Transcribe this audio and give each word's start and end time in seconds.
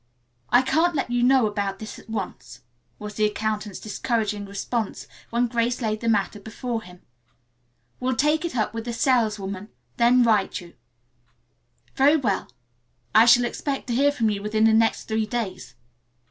"I 0.49 0.63
can't 0.63 0.95
let 0.95 1.11
you 1.11 1.21
know 1.21 1.45
about 1.45 1.77
this 1.77 1.99
at 1.99 2.09
once," 2.09 2.61
was 2.97 3.13
the 3.13 3.25
accountant's 3.25 3.79
discouraging 3.79 4.45
response 4.47 5.05
when 5.29 5.45
Grace 5.45 5.79
laid 5.79 6.01
the 6.01 6.09
matter 6.09 6.39
before 6.39 6.81
him. 6.81 7.03
"We'll 7.99 8.15
take 8.15 8.43
it 8.43 8.55
up 8.55 8.73
with 8.73 8.85
the 8.85 8.93
saleswoman, 8.93 9.69
then 9.97 10.23
write 10.23 10.59
you." 10.59 10.73
"Very 11.93 12.17
well. 12.17 12.49
I 13.13 13.25
shall 13.27 13.45
expect 13.45 13.85
to 13.89 13.93
hear 13.93 14.11
from 14.11 14.31
you 14.31 14.41
within 14.41 14.63
the 14.63 14.73
next 14.73 15.03
three 15.03 15.27
days." 15.27 15.75